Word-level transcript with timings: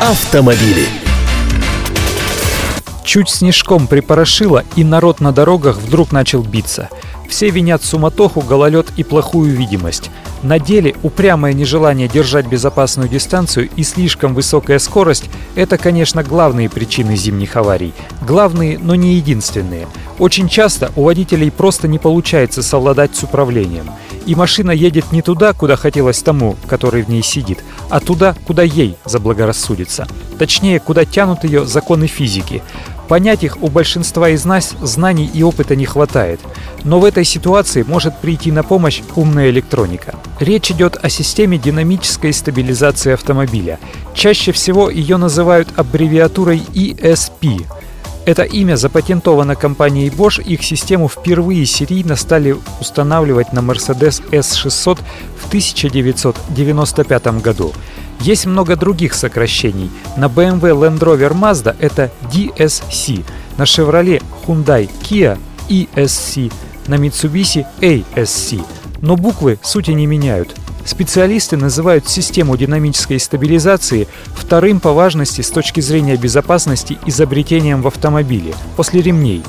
Автомобили. 0.00 0.86
Чуть 3.02 3.30
снежком 3.30 3.86
припорошило, 3.86 4.62
и 4.76 4.84
народ 4.84 5.20
на 5.20 5.32
дорогах 5.32 5.78
вдруг 5.78 6.12
начал 6.12 6.42
биться. 6.42 6.90
Все 7.30 7.48
винят 7.48 7.82
суматоху, 7.82 8.42
гололед 8.42 8.88
и 8.98 9.04
плохую 9.04 9.56
видимость. 9.56 10.10
На 10.42 10.58
деле 10.58 10.94
упрямое 11.02 11.54
нежелание 11.54 12.08
держать 12.08 12.46
безопасную 12.46 13.08
дистанцию 13.08 13.70
и 13.74 13.82
слишком 13.82 14.34
высокая 14.34 14.78
скорость– 14.78 15.30
это, 15.54 15.78
конечно, 15.78 16.22
главные 16.22 16.68
причины 16.68 17.16
зимних 17.16 17.56
аварий. 17.56 17.94
Главные, 18.20 18.78
но 18.78 18.96
не 18.96 19.14
единственные. 19.14 19.88
Очень 20.18 20.50
часто 20.50 20.92
у 20.94 21.04
водителей 21.04 21.50
просто 21.50 21.88
не 21.88 21.98
получается 21.98 22.62
совладать 22.62 23.16
с 23.16 23.22
управлением. 23.22 23.86
И 24.26 24.34
машина 24.34 24.72
едет 24.72 25.12
не 25.12 25.22
туда, 25.22 25.52
куда 25.52 25.76
хотелось 25.76 26.20
тому, 26.20 26.56
который 26.66 27.02
в 27.02 27.08
ней 27.08 27.22
сидит, 27.22 27.60
а 27.88 28.00
туда, 28.00 28.34
куда 28.46 28.64
ей 28.64 28.96
заблагорассудится. 29.04 30.06
Точнее, 30.38 30.80
куда 30.80 31.04
тянут 31.04 31.44
ее 31.44 31.64
законы 31.64 32.08
физики. 32.08 32.62
Понять 33.08 33.44
их 33.44 33.62
у 33.62 33.68
большинства 33.68 34.28
из 34.30 34.44
нас 34.44 34.74
знаний 34.82 35.30
и 35.32 35.44
опыта 35.44 35.76
не 35.76 35.86
хватает. 35.86 36.40
Но 36.82 36.98
в 36.98 37.04
этой 37.04 37.24
ситуации 37.24 37.84
может 37.84 38.18
прийти 38.18 38.50
на 38.50 38.64
помощь 38.64 39.02
умная 39.14 39.50
электроника. 39.50 40.16
Речь 40.40 40.72
идет 40.72 40.98
о 41.00 41.08
системе 41.08 41.56
динамической 41.56 42.32
стабилизации 42.32 43.12
автомобиля. 43.12 43.78
Чаще 44.12 44.50
всего 44.50 44.90
ее 44.90 45.18
называют 45.18 45.68
аббревиатурой 45.76 46.62
ESP 46.74 47.64
это 48.26 48.42
имя 48.42 48.76
запатентовано 48.76 49.54
компанией 49.54 50.10
Bosch, 50.10 50.42
их 50.42 50.64
систему 50.64 51.08
впервые 51.08 51.64
серийно 51.64 52.16
стали 52.16 52.56
устанавливать 52.80 53.52
на 53.52 53.60
Mercedes 53.60 54.20
S600 54.30 54.98
в 55.38 55.46
1995 55.46 57.26
году. 57.40 57.72
Есть 58.20 58.46
много 58.46 58.74
других 58.74 59.14
сокращений. 59.14 59.90
На 60.16 60.26
BMW 60.26 60.74
Land 60.74 60.98
Rover 60.98 61.32
Mazda 61.32 61.76
это 61.78 62.10
DSC, 62.32 63.24
на 63.58 63.62
Chevrolet 63.62 64.22
Hyundai 64.46 64.90
Kia 65.02 65.38
ESC, 65.68 66.52
на 66.88 66.96
Mitsubishi 66.96 67.64
ASC. 67.80 68.64
Но 69.02 69.16
буквы 69.16 69.58
сути 69.62 69.92
не 69.92 70.06
меняют. 70.06 70.56
Специалисты 70.86 71.56
называют 71.56 72.08
систему 72.08 72.56
динамической 72.56 73.18
стабилизации 73.18 74.06
вторым 74.34 74.78
по 74.78 74.92
важности 74.92 75.40
с 75.40 75.50
точки 75.50 75.80
зрения 75.80 76.16
безопасности 76.16 76.96
изобретением 77.06 77.82
в 77.82 77.88
автомобиле, 77.88 78.54
после 78.76 79.02
ремней. 79.02 79.42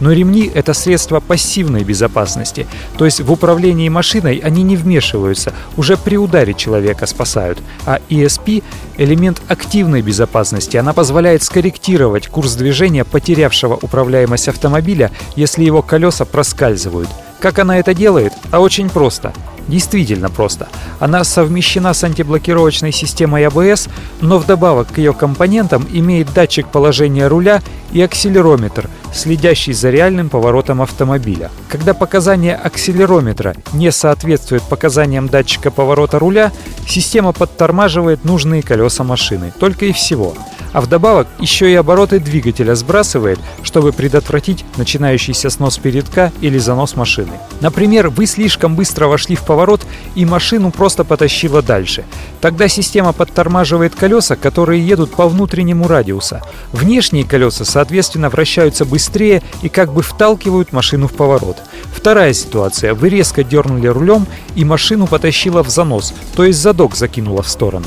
Но 0.00 0.10
ремни— 0.12 0.50
это 0.54 0.74
средство 0.74 1.20
пассивной 1.20 1.84
безопасности, 1.84 2.66
то 2.98 3.04
есть 3.04 3.20
в 3.20 3.30
управлении 3.30 3.88
машиной 3.88 4.38
они 4.42 4.62
не 4.62 4.76
вмешиваются, 4.76 5.52
уже 5.76 5.96
при 5.96 6.16
ударе 6.16 6.54
человека 6.54 7.06
спасают. 7.06 7.58
А 7.86 8.00
ESP— 8.08 8.64
элемент 8.96 9.40
активной 9.46 10.02
безопасности, 10.02 10.76
она 10.76 10.92
позволяет 10.92 11.42
скорректировать 11.44 12.26
курс 12.26 12.54
движения 12.54 13.04
потерявшего 13.04 13.78
управляемость 13.80 14.48
автомобиля, 14.48 15.12
если 15.36 15.64
его 15.64 15.82
колеса 15.82 16.24
проскальзывают. 16.24 17.08
Как 17.40 17.58
она 17.58 17.78
это 17.78 17.94
делает? 17.94 18.32
А 18.50 18.60
очень 18.60 18.88
просто— 18.88 19.32
Действительно 19.70 20.30
просто. 20.30 20.68
Она 20.98 21.22
совмещена 21.22 21.94
с 21.94 22.02
антиблокировочной 22.02 22.90
системой 22.90 23.44
ABS, 23.44 23.88
но 24.20 24.38
вдобавок 24.38 24.88
к 24.88 24.98
ее 24.98 25.12
компонентам 25.12 25.86
имеет 25.92 26.32
датчик 26.32 26.66
положения 26.66 27.28
руля 27.28 27.62
и 27.92 28.02
акселерометр, 28.02 28.90
следящий 29.14 29.72
за 29.72 29.90
реальным 29.90 30.28
поворотом 30.28 30.82
автомобиля. 30.82 31.52
Когда 31.68 31.94
показания 31.94 32.56
акселерометра 32.56 33.54
не 33.72 33.92
соответствуют 33.92 34.64
показаниям 34.64 35.28
датчика 35.28 35.70
поворота 35.70 36.18
руля, 36.18 36.50
система 36.88 37.32
подтормаживает 37.32 38.24
нужные 38.24 38.62
колеса 38.62 39.04
машины. 39.04 39.52
Только 39.60 39.86
и 39.86 39.92
всего. 39.92 40.34
А 40.72 40.80
вдобавок 40.80 41.26
еще 41.38 41.70
и 41.70 41.74
обороты 41.74 42.20
двигателя 42.20 42.74
сбрасывает, 42.74 43.38
чтобы 43.62 43.92
предотвратить 43.92 44.64
начинающийся 44.76 45.50
снос 45.50 45.78
передка 45.78 46.32
или 46.40 46.58
занос 46.58 46.96
машины. 46.96 47.32
Например, 47.60 48.08
вы 48.08 48.26
слишком 48.26 48.76
быстро 48.76 49.06
вошли 49.06 49.36
в 49.36 49.42
поворот 49.42 49.86
и 50.14 50.24
машину 50.24 50.70
просто 50.70 51.04
потащило 51.04 51.62
дальше. 51.62 52.04
Тогда 52.40 52.68
система 52.68 53.12
подтормаживает 53.12 53.94
колеса, 53.94 54.36
которые 54.36 54.86
едут 54.86 55.10
по 55.12 55.28
внутреннему 55.28 55.88
радиуса. 55.88 56.42
Внешние 56.72 57.24
колеса, 57.24 57.64
соответственно, 57.64 58.30
вращаются 58.30 58.84
быстрее 58.84 59.42
и 59.62 59.68
как 59.68 59.92
бы 59.92 60.02
вталкивают 60.02 60.72
машину 60.72 61.08
в 61.08 61.12
поворот. 61.12 61.58
Вторая 61.94 62.32
ситуация. 62.32 62.94
Вы 62.94 63.08
резко 63.08 63.44
дернули 63.44 63.88
рулем 63.88 64.26
и 64.54 64.64
машину 64.64 65.06
потащило 65.06 65.62
в 65.62 65.68
занос, 65.68 66.14
то 66.34 66.44
есть 66.44 66.60
задок 66.60 66.94
закинуло 66.94 67.42
в 67.42 67.48
сторону. 67.48 67.86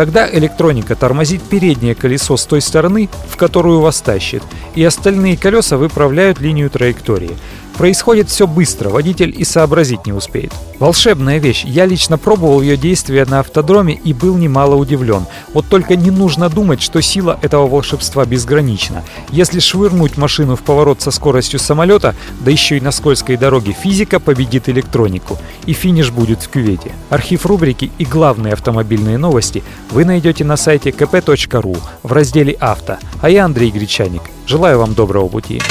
Тогда 0.00 0.26
электроника 0.32 0.96
тормозит 0.96 1.42
переднее 1.42 1.94
колесо 1.94 2.38
с 2.38 2.46
той 2.46 2.62
стороны, 2.62 3.10
в 3.28 3.36
которую 3.36 3.80
вас 3.80 4.00
тащит, 4.00 4.42
и 4.74 4.82
остальные 4.82 5.36
колеса 5.36 5.76
выправляют 5.76 6.40
линию 6.40 6.70
траектории. 6.70 7.36
Происходит 7.80 8.28
все 8.28 8.46
быстро, 8.46 8.90
водитель 8.90 9.34
и 9.34 9.42
сообразить 9.42 10.04
не 10.04 10.12
успеет. 10.12 10.52
Волшебная 10.78 11.38
вещь. 11.38 11.64
Я 11.64 11.86
лично 11.86 12.18
пробовал 12.18 12.60
ее 12.60 12.76
действие 12.76 13.24
на 13.24 13.40
автодроме 13.40 13.94
и 13.94 14.12
был 14.12 14.36
немало 14.36 14.74
удивлен. 14.74 15.24
Вот 15.54 15.64
только 15.66 15.96
не 15.96 16.10
нужно 16.10 16.50
думать, 16.50 16.82
что 16.82 17.00
сила 17.00 17.38
этого 17.40 17.66
волшебства 17.66 18.26
безгранична. 18.26 19.02
Если 19.30 19.60
швырнуть 19.60 20.18
машину 20.18 20.56
в 20.56 20.60
поворот 20.60 21.00
со 21.00 21.10
скоростью 21.10 21.58
самолета, 21.58 22.14
да 22.40 22.50
еще 22.50 22.76
и 22.76 22.82
на 22.82 22.90
скользкой 22.90 23.38
дороге, 23.38 23.72
физика 23.72 24.20
победит 24.20 24.68
электронику. 24.68 25.38
И 25.64 25.72
финиш 25.72 26.10
будет 26.10 26.42
в 26.42 26.50
кювете. 26.50 26.92
Архив 27.08 27.46
рубрики 27.46 27.90
и 27.96 28.04
главные 28.04 28.52
автомобильные 28.52 29.16
новости 29.16 29.64
вы 29.90 30.04
найдете 30.04 30.44
на 30.44 30.58
сайте 30.58 30.90
kp.ru 30.90 31.78
в 32.02 32.12
разделе 32.12 32.52
«Авто». 32.60 32.98
А 33.22 33.30
я 33.30 33.46
Андрей 33.46 33.70
Гречаник. 33.70 34.24
Желаю 34.46 34.80
вам 34.80 34.92
доброго 34.92 35.28
пути. 35.28 35.62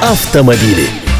Автомобили. 0.00 1.13